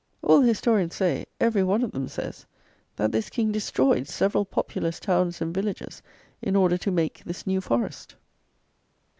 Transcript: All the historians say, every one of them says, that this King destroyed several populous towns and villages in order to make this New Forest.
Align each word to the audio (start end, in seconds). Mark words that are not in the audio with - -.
All 0.23 0.41
the 0.41 0.47
historians 0.47 0.95
say, 0.95 1.27
every 1.39 1.61
one 1.63 1.83
of 1.83 1.91
them 1.91 2.07
says, 2.07 2.47
that 2.95 3.11
this 3.11 3.29
King 3.29 3.51
destroyed 3.51 4.07
several 4.07 4.45
populous 4.45 4.99
towns 4.99 5.41
and 5.41 5.53
villages 5.53 6.01
in 6.41 6.55
order 6.55 6.79
to 6.79 6.89
make 6.91 7.21
this 7.23 7.45
New 7.45 7.61
Forest. 7.61 8.15